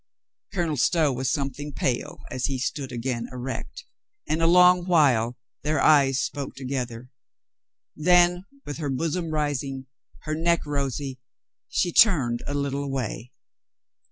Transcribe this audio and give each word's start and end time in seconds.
Colonel 0.51 0.77
Stow 0.77 1.13
was 1.13 1.29
something 1.29 1.73
pale 1.73 2.21
as 2.31 2.47
he 2.47 2.57
stood 2.57 2.91
again 2.91 3.29
erect, 3.31 3.85
and 4.27 4.41
a 4.41 4.47
long 4.47 4.87
while 4.87 5.37
their 5.61 5.79
eyes 5.79 6.17
spoke 6.17 6.55
together. 6.55 7.11
Then, 7.95 8.45
with 8.65 8.77
her 8.79 8.89
bosom 8.89 9.29
rising, 9.29 9.85
her 10.21 10.33
neck 10.33 10.65
rosy, 10.65 11.19
she 11.69 11.91
turned 11.91 12.41
a 12.47 12.55
little 12.55 12.83
away. 12.83 13.31